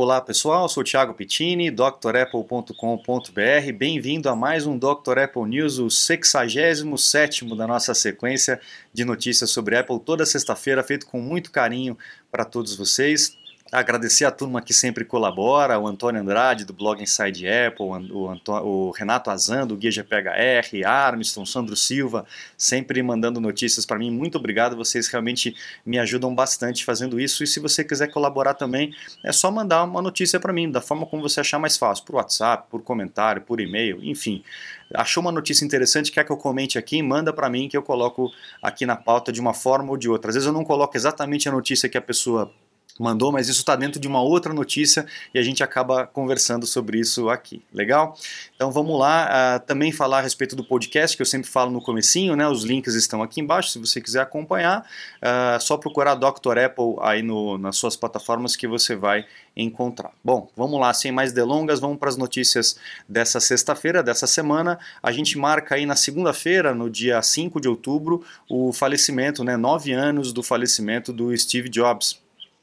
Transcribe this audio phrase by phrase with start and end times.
[0.00, 2.72] Olá pessoal, sou Thiago Pittini, drapple.com.br.
[3.76, 5.18] Bem-vindo a mais um Dr.
[5.24, 8.60] Apple News, o 67 da nossa sequência
[8.92, 11.98] de notícias sobre Apple, toda sexta-feira, feito com muito carinho
[12.30, 13.36] para todos vocês.
[13.70, 18.66] Agradecer a turma que sempre colabora, o Antônio Andrade do blog Inside Apple, o, Antônio,
[18.66, 22.24] o Renato Azan do Guia GPHR, Armiston, Sandro Silva,
[22.56, 24.10] sempre mandando notícias para mim.
[24.10, 25.54] Muito obrigado, vocês realmente
[25.84, 27.44] me ajudam bastante fazendo isso.
[27.44, 31.04] E se você quiser colaborar também, é só mandar uma notícia para mim, da forma
[31.04, 34.42] como você achar mais fácil, por WhatsApp, por comentário, por e-mail, enfim.
[34.94, 38.30] Achou uma notícia interessante, quer que eu comente aqui, manda para mim que eu coloco
[38.62, 40.30] aqui na pauta de uma forma ou de outra.
[40.30, 42.50] Às vezes eu não coloco exatamente a notícia que a pessoa
[43.02, 46.98] mandou, mas isso está dentro de uma outra notícia e a gente acaba conversando sobre
[46.98, 47.62] isso aqui.
[47.72, 48.16] Legal?
[48.54, 51.80] Então vamos lá, uh, também falar a respeito do podcast que eu sempre falo no
[51.80, 52.48] comecinho, né?
[52.48, 56.58] Os links estão aqui embaixo, se você quiser acompanhar, uh, só procurar Dr.
[56.58, 59.24] Apple aí no, nas suas plataformas que você vai
[59.56, 60.12] encontrar.
[60.22, 64.78] Bom, vamos lá, sem mais delongas, vamos para as notícias dessa sexta-feira, dessa semana.
[65.02, 69.56] A gente marca aí na segunda-feira, no dia 5 de outubro, o falecimento, né?
[69.56, 72.20] Nove anos do falecimento do Steve Jobs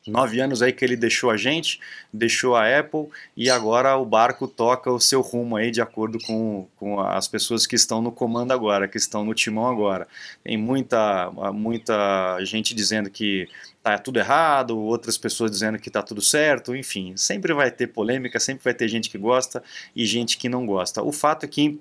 [0.08, 1.80] nove anos aí que ele deixou a gente,
[2.14, 6.68] deixou a Apple e agora o barco toca o seu rumo aí de acordo com,
[6.76, 10.08] com as pessoas que estão no comando agora, que estão no timão agora.
[10.44, 13.48] Tem muita, muita gente dizendo que
[13.82, 18.40] tá tudo errado, outras pessoas dizendo que tá tudo certo, enfim, sempre vai ter polêmica,
[18.40, 19.64] sempre vai ter gente que gosta
[19.96, 21.04] e gente que não gosta.
[21.04, 21.80] O fato é que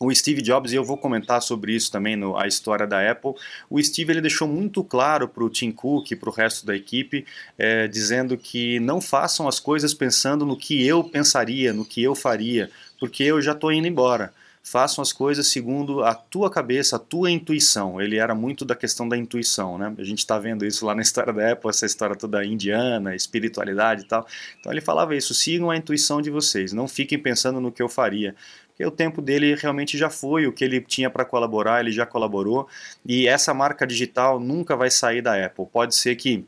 [0.00, 3.34] o Steve Jobs, e eu vou comentar sobre isso também no a história da Apple,
[3.70, 6.74] o Steve ele deixou muito claro para o Tim Cook e para o resto da
[6.74, 7.24] equipe,
[7.56, 12.14] é, dizendo que não façam as coisas pensando no que eu pensaria, no que eu
[12.14, 14.32] faria, porque eu já estou indo embora
[14.62, 18.00] façam as coisas segundo a tua cabeça, a tua intuição.
[18.00, 19.92] Ele era muito da questão da intuição, né?
[19.98, 24.02] A gente está vendo isso lá na história da Apple, essa história toda indiana, espiritualidade
[24.02, 24.26] e tal.
[24.60, 27.88] Então ele falava isso: sigam a intuição de vocês, não fiquem pensando no que eu
[27.88, 28.34] faria
[28.72, 32.06] porque o tempo dele realmente já foi, o que ele tinha para colaborar, ele já
[32.06, 32.66] colaborou,
[33.06, 35.66] e essa marca digital nunca vai sair da Apple.
[35.70, 36.44] Pode ser que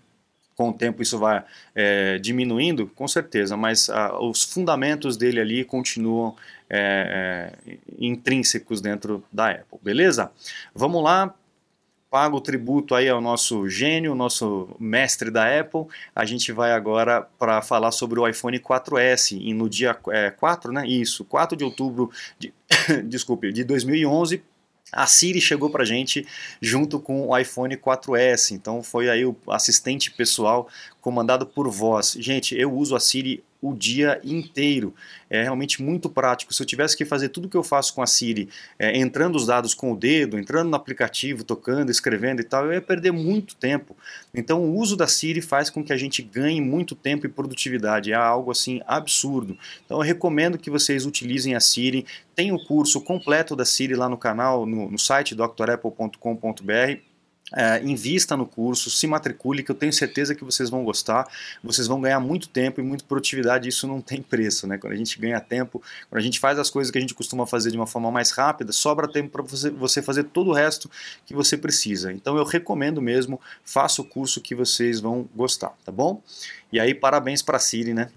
[0.57, 5.65] com o tempo isso vai é, diminuindo, com certeza, mas ah, os fundamentos dele ali
[5.65, 6.35] continuam
[6.71, 10.31] é, é, intrínsecos dentro da Apple, beleza?
[10.75, 11.35] Vamos lá,
[12.15, 15.87] paga o tributo aí ao nosso gênio, nosso mestre da Apple.
[16.15, 20.73] A gente vai agora para falar sobre o iPhone 4S e no dia é, 4,
[20.73, 20.87] né?
[20.87, 22.55] Isso, 4 de outubro de,
[23.05, 24.41] desculpe, de 2011
[24.93, 26.25] a Siri chegou para gente
[26.63, 30.69] junto com o iPhone 4S, então foi aí o assistente pessoal
[31.01, 32.17] comandado por voz.
[32.21, 34.95] Gente, eu uso a Siri o dia inteiro.
[35.31, 36.53] É realmente muito prático.
[36.53, 38.49] Se eu tivesse que fazer tudo que eu faço com a Siri,
[38.79, 42.75] é, entrando os dados com o dedo, entrando no aplicativo, tocando, escrevendo e tal, eu
[42.75, 43.97] ia perder muito tempo.
[44.35, 48.13] Então o uso da Siri faz com que a gente ganhe muito tempo e produtividade.
[48.13, 49.57] É algo assim absurdo.
[49.87, 52.05] Então eu recomendo que vocês utilizem a Siri.
[52.35, 57.14] Tem o curso completo da Siri lá no canal, no, no site drapple.com.br
[57.57, 61.27] é, invista no curso, se matricule, que eu tenho certeza que vocês vão gostar.
[61.63, 63.69] Vocês vão ganhar muito tempo e muita produtividade.
[63.69, 64.77] Isso não tem preço, né?
[64.77, 67.47] Quando a gente ganha tempo, quando a gente faz as coisas que a gente costuma
[67.47, 70.91] fazer de uma forma mais rápida, sobra tempo para você, você fazer todo o resto
[71.25, 72.13] que você precisa.
[72.13, 76.21] Então eu recomendo mesmo, faça o curso que vocês vão gostar, tá bom?
[76.73, 78.11] E aí, parabéns para a Siri, né?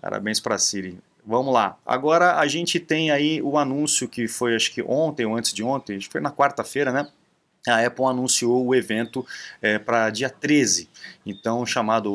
[0.00, 0.98] Parabéns para a Siri.
[1.24, 1.78] Vamos lá.
[1.86, 5.62] Agora a gente tem aí o anúncio que foi, acho que ontem ou antes de
[5.62, 7.08] ontem, acho que foi na quarta-feira, né?
[7.68, 9.24] A Apple anunciou o evento
[9.60, 10.88] é, para dia 13,
[11.24, 12.10] então chamado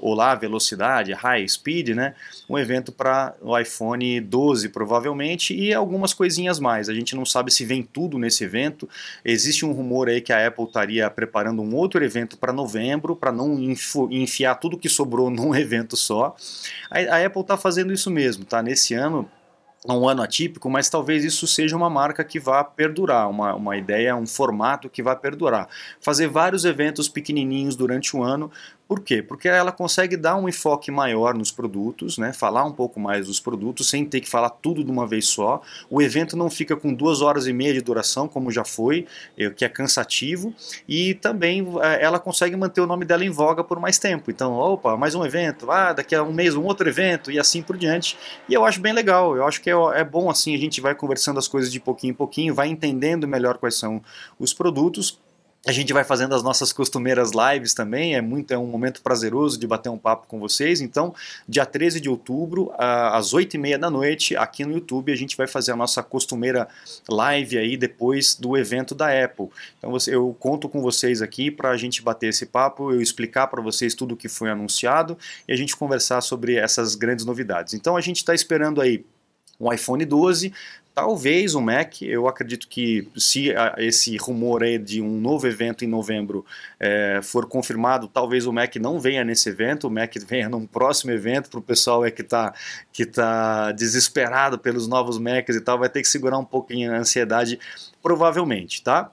[0.00, 2.14] Olá Velocidade, High Speed, né?
[2.48, 6.88] Um evento para o iPhone 12 provavelmente e algumas coisinhas mais.
[6.88, 8.88] A gente não sabe se vem tudo nesse evento.
[9.24, 13.30] Existe um rumor aí que a Apple estaria preparando um outro evento para novembro, para
[13.30, 13.56] não
[14.10, 16.34] enfiar tudo que sobrou num evento só.
[16.90, 18.60] A, a Apple está fazendo isso mesmo, tá?
[18.60, 19.30] Nesse ano
[19.94, 24.16] um ano atípico, mas talvez isso seja uma marca que vá perdurar, uma, uma ideia,
[24.16, 25.68] um formato que vá perdurar.
[26.00, 28.50] Fazer vários eventos pequenininhos durante o ano,
[28.88, 29.22] por quê?
[29.22, 32.32] Porque ela consegue dar um enfoque maior nos produtos, né?
[32.32, 35.60] falar um pouco mais dos produtos, sem ter que falar tudo de uma vez só.
[35.90, 39.06] O evento não fica com duas horas e meia de duração, como já foi,
[39.56, 40.54] que é cansativo,
[40.88, 44.30] e também eh, ela consegue manter o nome dela em voga por mais tempo.
[44.30, 47.60] Então, opa, mais um evento, ah, daqui a um mês um outro evento, e assim
[47.60, 48.16] por diante.
[48.48, 50.94] E eu acho bem legal, eu acho que é, é bom assim, a gente vai
[50.94, 54.00] conversando as coisas de pouquinho em pouquinho, vai entendendo melhor quais são
[54.38, 55.20] os produtos
[55.66, 59.58] A gente vai fazendo as nossas costumeiras lives também, é muito é um momento prazeroso
[59.58, 60.80] de bater um papo com vocês.
[60.80, 61.12] Então,
[61.48, 65.72] dia 13 de outubro, às 8h30 da noite, aqui no YouTube, a gente vai fazer
[65.72, 66.68] a nossa costumeira
[67.08, 69.48] live aí depois do evento da Apple.
[69.78, 73.60] Então, eu conto com vocês aqui para a gente bater esse papo, eu explicar para
[73.60, 77.74] vocês tudo o que foi anunciado e a gente conversar sobre essas grandes novidades.
[77.74, 79.04] Então, a gente está esperando aí
[79.60, 80.52] um iPhone 12,
[80.98, 85.88] talvez o Mac, eu acredito que se esse rumor aí de um novo evento em
[85.88, 86.44] novembro
[86.80, 91.12] é, for confirmado, talvez o Mac não venha nesse evento, o Mac venha num próximo
[91.12, 92.52] evento, para o pessoal é que está
[92.92, 96.98] que tá desesperado pelos novos Macs e tal, vai ter que segurar um pouquinho a
[96.98, 97.60] ansiedade,
[98.02, 99.12] provavelmente, tá?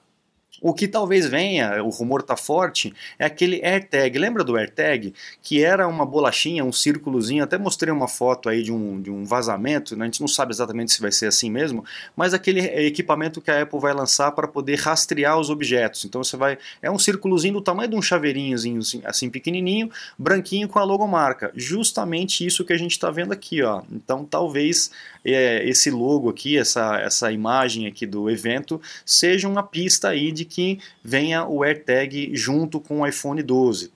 [0.61, 4.17] O que talvez venha, o rumor está forte, é aquele AirTag.
[4.17, 5.13] Lembra do AirTag?
[5.41, 7.43] Que era uma bolachinha, um círculozinho.
[7.43, 9.95] Até mostrei uma foto aí de um, de um vazamento.
[9.95, 10.05] Né?
[10.05, 11.83] A gente não sabe exatamente se vai ser assim mesmo,
[12.15, 16.05] mas aquele equipamento que a Apple vai lançar para poder rastrear os objetos.
[16.05, 16.57] Então você vai.
[16.81, 21.51] É um círculozinho do tamanho de um chaveirinhozinho, assim, assim pequenininho, branquinho com a logomarca.
[21.55, 23.61] Justamente isso que a gente está vendo aqui.
[23.61, 23.81] Ó.
[23.91, 24.91] Então talvez
[25.23, 30.44] é, esse logo aqui, essa, essa imagem aqui do evento, seja uma pista aí de
[30.45, 33.87] que venha o AirTag junto com o iPhone 12.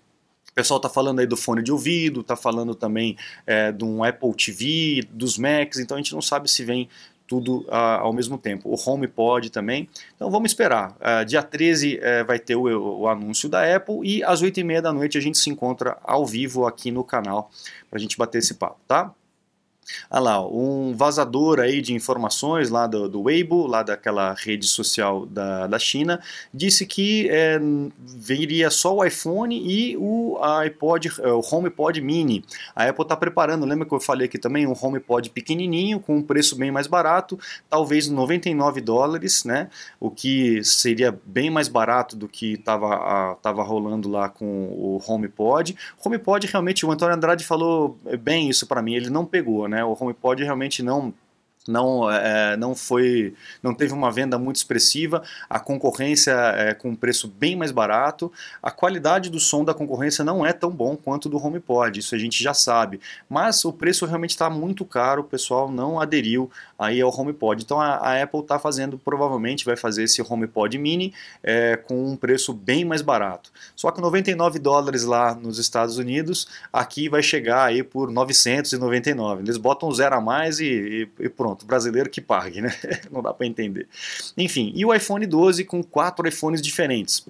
[0.51, 3.16] O pessoal está falando aí do fone de ouvido, está falando também
[3.48, 6.90] é, de um Apple TV, dos Macs, então a gente não sabe se vem
[7.30, 8.68] tudo ao mesmo tempo.
[8.68, 9.88] O HomePod também.
[10.16, 10.98] Então vamos esperar.
[10.98, 12.63] Uh, dia 13 uh, é, vai ter o,
[13.01, 16.66] o, anúncio da Apple e às 8h30 da noite a gente se encontra ao vivo
[16.66, 17.51] aqui no canal
[17.88, 19.13] para a gente bater esse papo, tá?
[20.09, 25.25] Ah lá, um vazador aí de informações lá do, do Weibo, lá daquela rede social
[25.25, 26.19] da, da China,
[26.53, 27.59] disse que é,
[28.00, 32.44] viria só o iPhone e o iPod, é, o HomePod Mini.
[32.75, 36.24] A Apple está preparando, lembra que eu falei aqui também, um HomePod pequenininho, com um
[36.24, 37.39] preço bem mais barato,
[37.69, 39.69] talvez 99 dólares, né?
[40.00, 45.75] O que seria bem mais barato do que estava tava rolando lá com o HomePod.
[46.03, 49.79] HomePod realmente, o Antônio Andrade falou bem isso para mim, ele não pegou, né?
[49.80, 49.86] Né?
[49.86, 51.14] O HomePod realmente não
[51.68, 56.96] não, é, não foi, não teve uma venda muito expressiva, a concorrência é com um
[56.96, 61.30] preço bem mais barato, a qualidade do som da concorrência não é tão bom quanto
[61.30, 65.26] do HomePod, isso a gente já sabe, mas o preço realmente está muito caro, o
[65.26, 70.04] pessoal não aderiu aí ao HomePod, então a, a Apple está fazendo, provavelmente vai fazer
[70.04, 71.14] esse HomePod Mini
[71.44, 76.48] é, com um preço bem mais barato, só que 99 dólares lá nos Estados Unidos,
[76.72, 81.59] aqui vai chegar aí por 999, eles botam zero a mais e, e, e pronto,
[81.60, 82.74] pronto, brasileiro que pague, né?
[83.12, 83.88] Não dá para entender.
[84.38, 87.26] Enfim, e o iPhone 12 com quatro iPhones diferentes.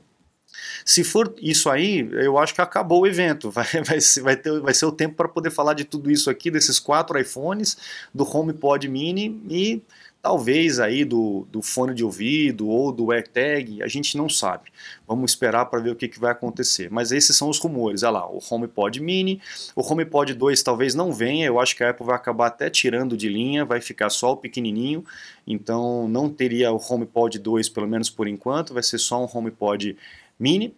[0.86, 3.50] Se for isso aí, eu acho que acabou o evento.
[3.52, 6.50] Vai, vai, vai, ter, vai ser o tempo para poder falar de tudo isso aqui,
[6.50, 7.78] desses quatro iPhones,
[8.14, 9.82] do HomePod Mini e
[10.22, 14.70] talvez aí do, do fone de ouvido ou do AirTag, a gente não sabe.
[15.08, 16.90] Vamos esperar para ver o que, que vai acontecer.
[16.92, 18.04] Mas esses são os rumores.
[18.04, 19.42] Olha lá, o HomePod Mini,
[19.76, 23.16] o HomePod 2 talvez não venha, eu acho que a Apple vai acabar até tirando
[23.16, 25.04] de linha, vai ficar só o pequenininho,
[25.48, 29.98] então não teria o HomePod 2 pelo menos por enquanto, vai ser só um HomePod
[30.38, 30.76] Mini,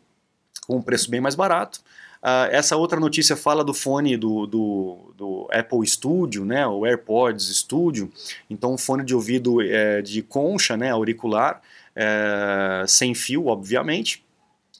[0.67, 1.81] com um preço bem mais barato.
[2.21, 7.47] Uh, essa outra notícia fala do fone do, do, do, Apple Studio, né, o AirPods
[7.57, 8.11] Studio.
[8.47, 11.61] Então, um fone de ouvido é, de concha, né, auricular,
[11.95, 14.23] é, sem fio, obviamente.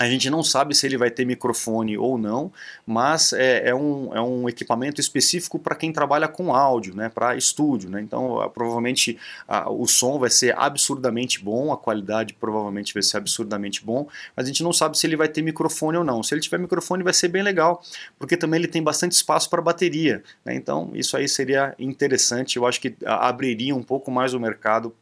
[0.01, 2.51] A gente não sabe se ele vai ter microfone ou não,
[2.88, 7.36] mas é, é um, é um equipamento específico para quem trabalha com áudio, né, para
[7.36, 7.88] estúdio.
[7.88, 8.01] Né?
[8.01, 9.19] Então, provavelmente
[9.68, 14.48] o som vai ser absurdamente bom, a qualidade provavelmente vai ser absurdamente bom, mas a
[14.48, 16.24] gente não sabe se ele vai ter microfone ou não.
[16.24, 17.83] Se ele tiver microfone, vai ser bem legal,
[18.18, 20.24] porque também ele tem bastante espaço para bateria.
[20.44, 20.56] Né?
[20.56, 22.57] Então, isso aí seria interessante.
[22.57, 24.96] Eu acho que abriria um pouco mais o mercado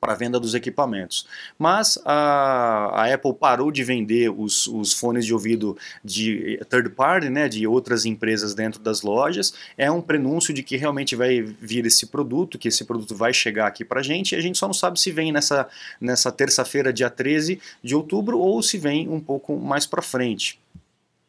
[0.00, 1.26] para a venda dos equipamentos.
[1.58, 7.28] Mas a, a, Apple parou de vender os, os fones de ouvido de third party,
[7.28, 9.54] né, de outras empresas dentro das lojas.
[9.76, 13.66] É um prenúncio de que realmente vai vir esse produto, que esse produto vai chegar
[13.66, 14.34] aqui para a gente.
[14.34, 15.68] E a gente só não sabe se vem nessa,
[16.00, 20.58] nessa terça-feira, dia 13 de outubro, ou se vem um pouco mais para frente.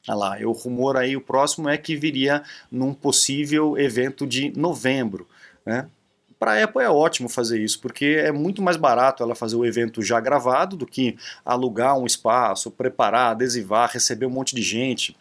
[0.08, 5.28] Olha lá, o rumor aí, o próximo é que viria num possível evento de novembro.
[5.66, 5.86] Né?
[6.40, 9.66] Para a Apple é ótimo fazer isso, porque é muito mais barato ela fazer o
[9.66, 15.16] evento já gravado do que alugar um espaço, preparar, adesivar, receber um monte de gente.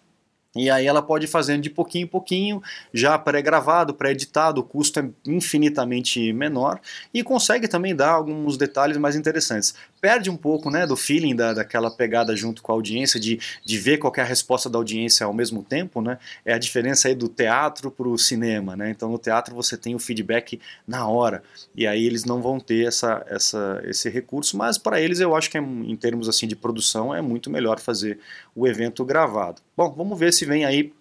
[0.56, 4.98] E aí ela pode ir fazendo de pouquinho em pouquinho, já pré-gravado, pré-editado, o custo
[5.00, 6.80] é infinitamente menor
[7.12, 9.74] e consegue também dar alguns detalhes mais interessantes.
[10.06, 13.76] Perde um pouco né, do feeling da, daquela pegada junto com a audiência, de, de
[13.76, 16.00] ver qualquer resposta da audiência ao mesmo tempo.
[16.00, 16.16] Né?
[16.44, 18.76] É a diferença aí do teatro para o cinema.
[18.76, 18.88] Né?
[18.90, 21.42] Então no teatro você tem o feedback na hora,
[21.74, 25.50] e aí eles não vão ter essa, essa, esse recurso, mas para eles eu acho
[25.50, 28.20] que é, em termos assim de produção é muito melhor fazer
[28.54, 29.60] o evento gravado.
[29.76, 30.92] Bom, vamos ver se vem aí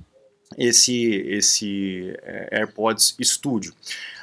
[0.57, 3.71] esse, esse é, AirPods Studio.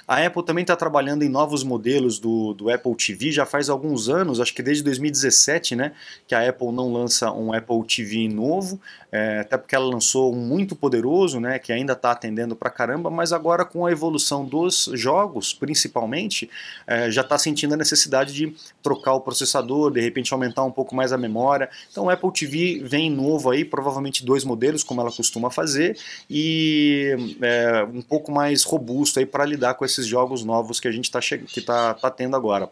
[0.07, 4.09] A Apple também está trabalhando em novos modelos do, do Apple TV já faz alguns
[4.09, 5.93] anos, acho que desde 2017, né,
[6.27, 8.81] que a Apple não lança um Apple TV novo,
[9.13, 13.11] é, até porque ela lançou um muito poderoso, né, que ainda está atendendo para caramba,
[13.11, 16.51] mas agora com a evolução dos jogos, principalmente,
[16.87, 20.95] é, já está sentindo a necessidade de trocar o processador, de repente aumentar um pouco
[20.95, 21.71] mais a memória.
[21.91, 25.97] Então o Apple TV vem novo aí, provavelmente dois modelos, como ela costuma fazer,
[26.29, 30.89] e é, um pouco mais robusto aí para lidar com esse esses jogos novos que
[30.89, 31.21] a gente está
[31.65, 32.69] tá, tá tendo agora.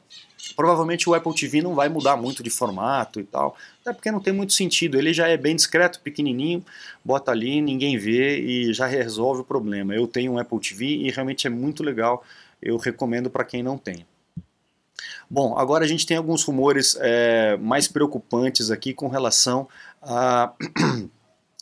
[0.56, 4.20] Provavelmente o Apple TV não vai mudar muito de formato e tal, até porque não
[4.20, 4.99] tem muito sentido.
[4.99, 6.64] Ele já é bem discreto, pequenininho,
[7.04, 9.94] bota ali, ninguém vê e já resolve o problema.
[9.94, 12.25] Eu tenho um Apple TV e realmente é muito legal.
[12.61, 14.04] Eu recomendo para quem não tem.
[15.28, 19.68] Bom, agora a gente tem alguns rumores é, mais preocupantes aqui com relação
[20.02, 20.52] a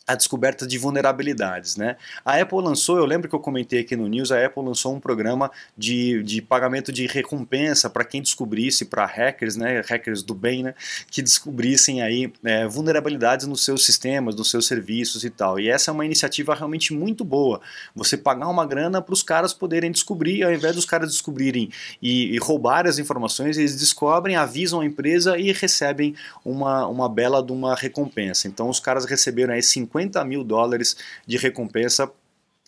[0.09, 1.75] a descoberta de vulnerabilidades.
[1.75, 1.95] Né?
[2.25, 4.99] A Apple lançou, eu lembro que eu comentei aqui no News, a Apple lançou um
[4.99, 10.63] programa de, de pagamento de recompensa para quem descobrisse, para hackers, né, hackers do bem,
[10.63, 10.73] né,
[11.11, 15.59] que descobrissem aí é, vulnerabilidades nos seus sistemas, nos seus serviços e tal.
[15.59, 17.61] E essa é uma iniciativa realmente muito boa.
[17.93, 21.69] Você pagar uma grana para os caras poderem descobrir, ao invés dos caras descobrirem
[22.01, 27.43] e, e roubar as informações, eles descobrem, avisam a empresa e recebem uma, uma bela
[27.43, 28.47] de uma recompensa.
[28.47, 32.11] Então os caras receberam aí 50 50 mil dólares de recompensa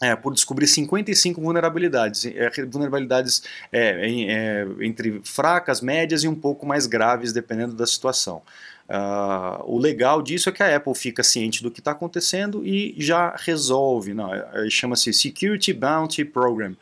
[0.02, 6.66] é, por descobrir 55 vulnerabilidades, é, vulnerabilidades é, é, entre fracas, médias e um pouco
[6.66, 8.42] mais graves, dependendo da situação.
[8.90, 12.94] Uh, o legal disso é que a Apple fica ciente do que está acontecendo e
[12.98, 16.76] já resolve, é, chama-se Security Bounty Program.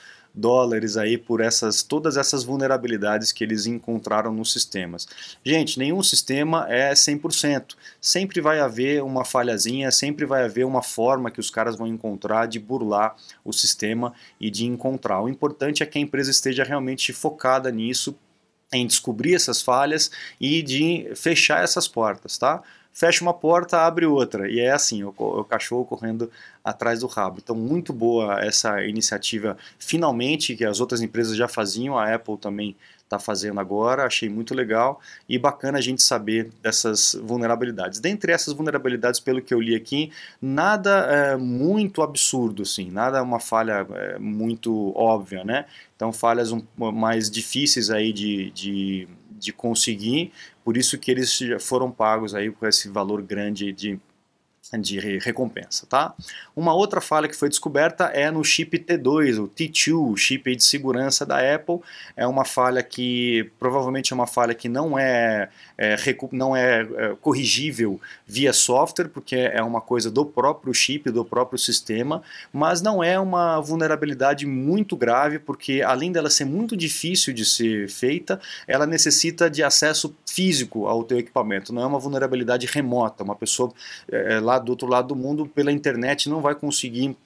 [0.97, 5.07] aí por essas todas essas vulnerabilidades que eles encontraram nos sistemas.
[5.45, 7.77] Gente, nenhum sistema é 100%.
[8.01, 12.47] Sempre vai haver uma falhazinha, sempre vai haver uma forma que os caras vão encontrar
[12.47, 13.15] de burlar
[13.45, 15.23] o sistema e de encontrar.
[15.23, 18.17] O importante é que a empresa esteja realmente focada nisso
[18.77, 22.63] em descobrir essas falhas e de fechar essas portas, tá?
[22.95, 24.49] fecha uma porta, abre outra.
[24.49, 26.31] E é assim, o, o, cachorro correndo
[26.63, 27.41] atrás do rabo.
[27.43, 32.77] Então, muito boa essa iniciativa, finalmente, que as outras empresas já faziam, a Apple também
[33.15, 38.01] está fazendo agora, achei muito legal e bacana a gente saber dessas vulnerabilidades.
[38.01, 43.41] Dentre essas vulnerabilidades, pelo que eu li aqui, nada é muito absurdo, assim, nada uma
[43.41, 45.67] falha é, muito óbvia, né?
[45.97, 49.09] Então, falhas um, mais difíceis aí de, de
[49.45, 50.33] de conseguir,
[50.65, 54.01] por isso que eles foram pagos aí com esse valor grande de
[54.79, 56.15] de recompensa, tá?
[56.55, 60.65] Uma outra falha que foi descoberta é no chip T2, o T2, o chip de
[60.65, 61.81] segurança da Apple.
[62.17, 65.97] É uma falha que provavelmente é uma falha que não é, é
[66.33, 71.59] não é, é, corrigível via software, porque é uma coisa do próprio chip, do próprio
[71.59, 77.45] sistema, mas não é uma vulnerabilidade muito grave, porque além dela ser muito difícil de
[77.45, 81.73] ser feita, ela necessita de acesso físico ao teu equipamento.
[81.73, 83.73] Não é uma vulnerabilidade remota, uma pessoa
[84.11, 87.17] é, lá do outro lado do mundo pela internet não vai conseguir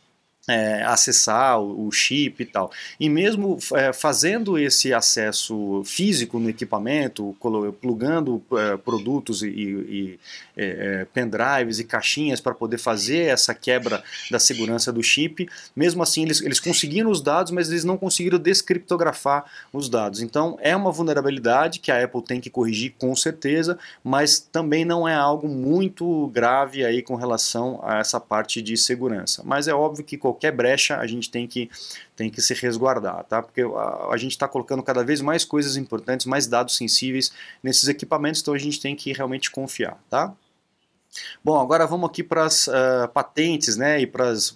[0.49, 2.71] é, acessar o, chip e tal.
[2.99, 7.37] E mesmo é, fazendo esse acesso físico no equipamento,
[7.81, 10.21] plugando é, produtos e, e
[10.57, 16.03] é, é, pendrives e caixinhas para poder fazer essa quebra da segurança do chip, mesmo
[16.03, 20.23] assim eles, eles conseguiram os dados, mas eles não conseguiram descriptografar os dados.
[20.23, 25.07] Então é uma vulnerabilidade que a Apple tem que corrigir com certeza, mas também não
[25.07, 29.43] é algo muito grave aí com relação a essa parte de segurança.
[29.45, 31.69] Mas é óbvio que qualquer qualquer brecha a gente tem que,
[32.17, 33.43] tem que se resguardar, tá?
[33.43, 37.89] Porque a, a gente está colocando cada vez mais coisas importantes, mais dados sensíveis nesses
[37.89, 40.33] equipamentos, então a gente tem que realmente confiar, tá?
[41.45, 44.51] Bom, agora vamos aqui para as uh, patentes né, e para as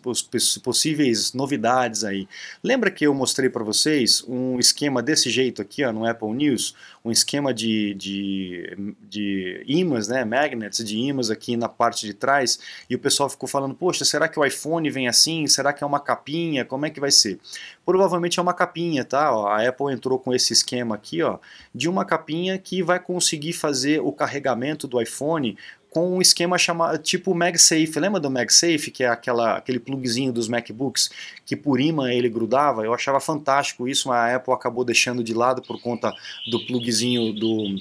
[0.62, 2.28] possíveis novidades aí.
[2.62, 6.74] Lembra que eu mostrei para vocês um esquema desse jeito aqui ó, no Apple News?
[7.04, 12.58] Um esquema de, de, de imãs, né, magnets de imãs aqui na parte de trás
[12.88, 15.46] e o pessoal ficou falando, poxa, será que o iPhone vem assim?
[15.46, 16.64] Será que é uma capinha?
[16.64, 17.38] Como é que vai ser?
[17.84, 19.34] Provavelmente é uma capinha, tá?
[19.34, 21.38] Ó, a Apple entrou com esse esquema aqui ó,
[21.74, 25.56] de uma capinha que vai conseguir fazer o carregamento do iPhone
[25.92, 28.00] com um esquema chamado tipo MagSafe.
[28.00, 31.10] Lembra do MagSafe, que é aquela, aquele plugzinho dos MacBooks
[31.44, 32.84] que por imã ele grudava?
[32.84, 36.12] Eu achava fantástico isso, mas a Apple acabou deixando de lado por conta
[36.50, 37.76] do plugzinho do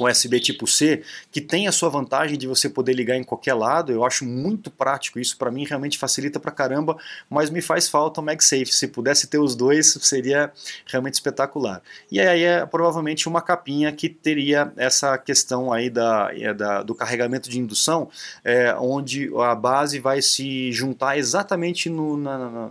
[0.00, 3.92] USB tipo C, que tem a sua vantagem de você poder ligar em qualquer lado.
[3.92, 6.96] Eu acho muito prático isso, para mim realmente facilita pra caramba,
[7.28, 8.72] mas me faz falta o MagSafe.
[8.72, 10.52] Se pudesse ter os dois, seria
[10.86, 11.82] realmente espetacular.
[12.10, 16.94] E aí é provavelmente uma capinha que teria essa questão aí da, é, da do
[16.94, 18.08] carregamento de indução,
[18.44, 22.70] é, onde a base vai se juntar exatamente no, na, na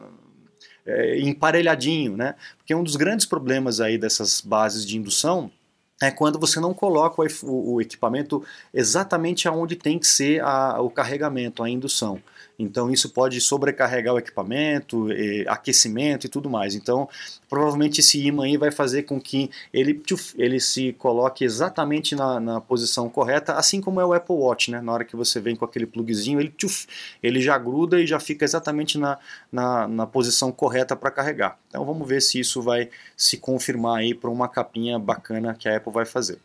[0.85, 2.35] é, emparelhadinho, né?
[2.57, 5.51] Porque um dos grandes problemas aí dessas bases de indução
[6.01, 10.89] é quando você não coloca o, o equipamento exatamente aonde tem que ser a, o
[10.89, 12.21] carregamento, a indução.
[12.61, 15.07] Então isso pode sobrecarregar o equipamento,
[15.47, 16.75] aquecimento e tudo mais.
[16.75, 17.09] Então
[17.49, 20.01] provavelmente esse imã aí vai fazer com que ele,
[20.37, 24.79] ele se coloque exatamente na, na, posição correta, assim como é o Apple Watch, né?
[24.79, 26.87] Na hora que você vem com aquele plugzinho, ele, tchuf,
[27.21, 29.17] ele já gruda e já fica exatamente na,
[29.51, 31.59] na, na posição correta para carregar.
[31.67, 35.75] Então vamos ver se isso vai se confirmar aí para uma capinha bacana que a
[35.75, 36.39] Apple vai fazer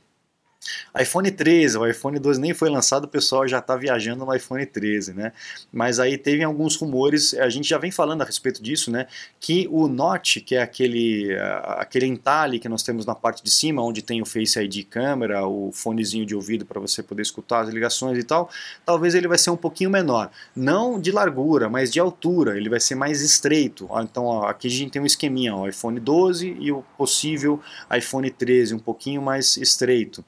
[0.98, 4.64] iPhone 13, o iPhone 12 nem foi lançado, o pessoal já está viajando no iPhone
[4.64, 5.32] 13, né?
[5.72, 9.06] Mas aí teve alguns rumores, a gente já vem falando a respeito disso, né?
[9.40, 11.36] Que o Note, que é aquele,
[11.78, 15.46] aquele entalhe que nós temos na parte de cima, onde tem o Face ID câmera,
[15.46, 18.50] o fonezinho de ouvido para você poder escutar as ligações e tal,
[18.84, 20.30] talvez ele vai ser um pouquinho menor.
[20.54, 23.88] Não de largura, mas de altura, ele vai ser mais estreito.
[24.00, 27.60] Então aqui a gente tem um esqueminha, o iPhone 12 e o possível
[27.96, 30.24] iPhone 13, um pouquinho mais estreito.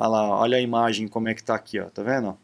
[0.00, 2.34] Olha lá, olha a imagem como é que está aqui, ó, tá vendo?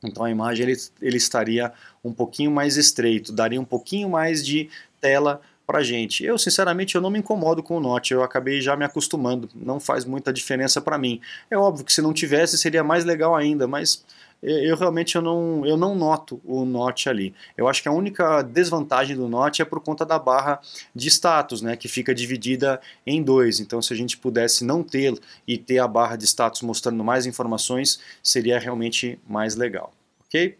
[0.00, 1.72] Então a imagem ele, ele estaria
[2.04, 4.70] um pouquinho mais estreito, daria um pouquinho mais de
[5.00, 6.24] tela para gente.
[6.24, 9.78] Eu sinceramente eu não me incomodo com o Note, eu acabei já me acostumando, não
[9.78, 11.20] faz muita diferença para mim.
[11.50, 14.02] É óbvio que se não tivesse seria mais legal ainda, mas
[14.42, 17.34] eu realmente eu não, eu não noto o Note ali.
[17.54, 20.58] Eu acho que a única desvantagem do Note é por conta da barra
[20.94, 23.60] de status, né, que fica dividida em dois.
[23.60, 25.12] Então, se a gente pudesse não ter
[25.46, 29.92] e ter a barra de status mostrando mais informações, seria realmente mais legal,
[30.24, 30.56] ok?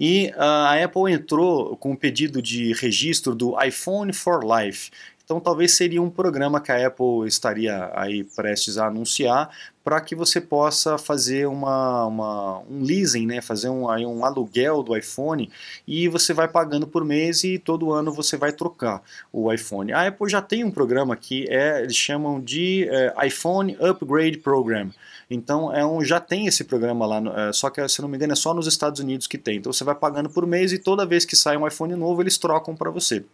[0.00, 4.90] E a Apple entrou com um pedido de registro do iPhone for Life.
[5.30, 9.48] Então talvez seria um programa que a Apple estaria aí prestes a anunciar
[9.84, 13.40] para que você possa fazer uma, uma, um leasing, né?
[13.40, 15.48] fazer um, aí um aluguel do iPhone
[15.86, 19.92] e você vai pagando por mês e todo ano você vai trocar o iPhone.
[19.92, 24.90] A Apple já tem um programa que é, eles chamam de é, iPhone Upgrade Program.
[25.30, 28.32] Então é um, já tem esse programa lá, é, só que se não me engano
[28.32, 29.58] é só nos Estados Unidos que tem.
[29.58, 32.36] Então você vai pagando por mês e toda vez que sai um iPhone novo eles
[32.36, 33.24] trocam para você.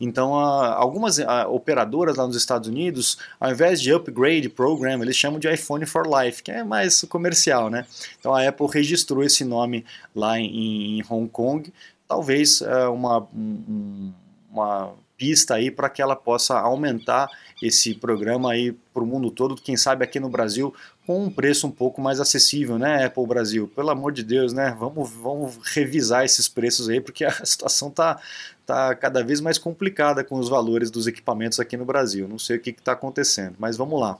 [0.00, 5.52] Então, algumas operadoras lá nos Estados Unidos, ao invés de Upgrade Program, eles chamam de
[5.52, 7.84] iPhone for Life, que é mais comercial, né?
[8.18, 11.72] Então, a Apple registrou esse nome lá em, Hong Kong,
[12.06, 13.26] talvez é, uma,
[14.50, 17.28] uma pista aí para que ela possa aumentar
[17.60, 20.72] esse programa aí para o mundo todo, quem sabe aqui no Brasil
[21.04, 23.66] com um preço um pouco mais acessível, né, Apple Brasil?
[23.74, 24.76] Pelo amor de Deus, né?
[24.78, 28.20] Vamos, vamos revisar esses preços aí, porque a situação tá,
[28.64, 32.28] tá cada vez mais complicada com os valores dos equipamentos aqui no Brasil.
[32.28, 34.18] Não sei o que está acontecendo, mas vamos lá.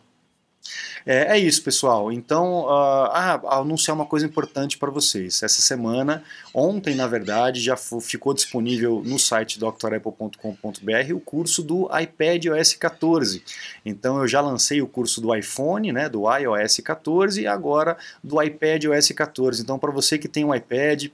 [1.05, 2.13] É, é, isso, pessoal.
[2.13, 5.43] Então, uh, ah, anunciar uma coisa importante para vocês.
[5.43, 12.47] Essa semana, ontem, na verdade, já ficou disponível no site drapple.com.br o curso do iPad
[12.47, 13.43] OS 14.
[13.85, 18.43] Então, eu já lancei o curso do iPhone, né, do iOS 14 e agora do
[18.43, 19.63] iPad OS 14.
[19.63, 21.07] Então, para você que tem um iPad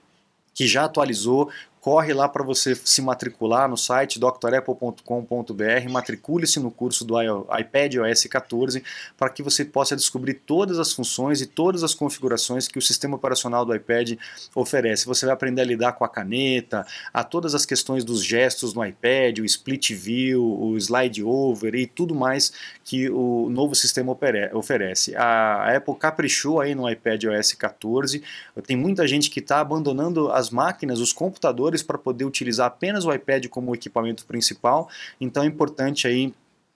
[0.54, 1.50] que já atualizou,
[1.84, 8.24] corre lá para você se matricular no site drapple.com.br, matricule-se no curso do iPad OS
[8.24, 8.82] 14
[9.18, 13.16] para que você possa descobrir todas as funções e todas as configurações que o sistema
[13.16, 14.12] operacional do iPad
[14.54, 15.04] oferece.
[15.04, 18.82] Você vai aprender a lidar com a caneta, a todas as questões dos gestos no
[18.82, 22.50] iPad, o split view, o slide over e tudo mais
[22.82, 24.16] que o novo sistema
[24.54, 25.14] oferece.
[25.16, 28.22] A Apple caprichou aí no iPad OS 14.
[28.66, 33.12] Tem muita gente que está abandonando as máquinas, os computadores para poder utilizar apenas o
[33.12, 34.88] iPad como equipamento principal.
[35.20, 36.32] Então é importante aí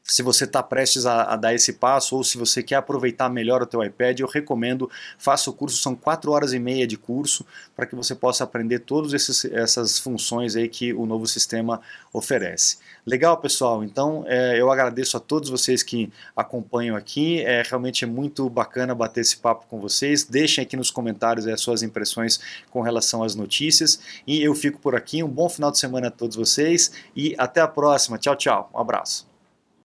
[0.08, 3.62] se você está prestes a, a, dar esse passo ou se você quer aproveitar melhor
[3.62, 7.44] o teu iPad, eu recomendo, faça o curso, são quatro horas e meia de curso
[7.76, 9.12] para que você possa aprender todas
[9.52, 12.78] essas funções aí que o novo sistema oferece.
[13.04, 13.84] Legal, pessoal?
[13.84, 18.94] Então é, eu agradeço a todos vocês que acompanham aqui, é, realmente é muito bacana
[18.94, 22.40] bater esse papo com vocês, deixem aqui nos comentários as suas impressões
[22.70, 24.00] com relação às notícias.
[24.26, 27.60] E eu fico por aqui, um bom final de semana a todos vocês e até
[27.60, 29.27] a próxima, tchau, tchau, um abraço.